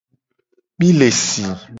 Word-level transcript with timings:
Mi 0.79 0.89
le 1.01 1.11
si. 1.21 1.45